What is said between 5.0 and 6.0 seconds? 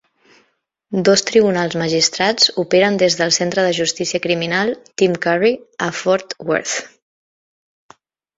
Tim Curry a